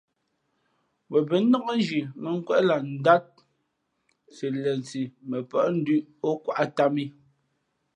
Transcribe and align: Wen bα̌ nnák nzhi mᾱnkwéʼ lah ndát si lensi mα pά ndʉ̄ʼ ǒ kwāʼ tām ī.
Wen 1.11 1.23
bα̌ 1.29 1.37
nnák 1.43 1.65
nzhi 1.77 2.01
mᾱnkwéʼ 2.23 2.61
lah 2.67 2.81
ndát 2.95 3.25
si 4.35 4.45
lensi 4.63 5.01
mα 5.29 5.37
pά 5.49 5.59
ndʉ̄ʼ 5.77 6.01
ǒ 6.27 6.29
kwāʼ 6.43 6.61
tām 6.77 6.93
ī. 7.03 7.05